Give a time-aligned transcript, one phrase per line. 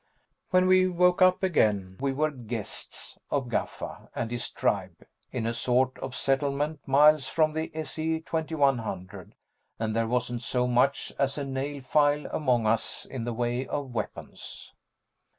[0.49, 5.53] When we woke up again, we were "guests" of Gaffa and his tribe in a
[5.53, 9.33] sort of settlement miles from the S.E.2100,
[9.77, 13.93] and there wasn't so much as a nail file among us in the way of
[13.93, 14.73] weapons.